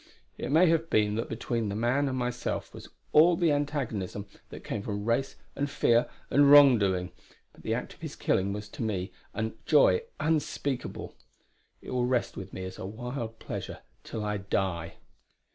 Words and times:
It 0.35 0.51
may 0.51 0.65
have 0.67 0.89
been 0.89 1.13
that 1.13 1.29
between 1.29 1.69
the 1.69 1.75
man 1.75 2.09
and 2.09 2.17
myself 2.17 2.73
was 2.73 2.89
all 3.11 3.35
the 3.35 3.51
antagonism 3.51 4.25
that 4.49 4.63
came 4.63 4.81
from 4.81 5.05
race, 5.05 5.35
and 5.55 5.69
fear, 5.69 6.09
and 6.31 6.49
wrongdoing; 6.49 7.11
but 7.53 7.61
the 7.61 7.75
act 7.75 7.93
of 7.93 8.01
his 8.01 8.15
killing 8.15 8.51
was 8.51 8.67
to 8.69 8.81
me 8.81 9.11
a 9.35 9.51
joy 9.67 10.01
unspeakable. 10.19 11.13
It 11.83 11.91
will 11.91 12.07
rest 12.07 12.35
with 12.35 12.51
me 12.51 12.65
as 12.65 12.79
a 12.79 12.85
wild 12.87 13.37
pleasure 13.37 13.81
till 14.03 14.23
I 14.25 14.37
die. 14.37 14.95